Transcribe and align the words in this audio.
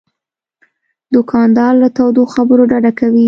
دوکاندار 1.13 1.73
له 1.81 1.87
تودو 1.97 2.23
خبرو 2.33 2.63
ډډه 2.71 2.91
کوي. 2.99 3.19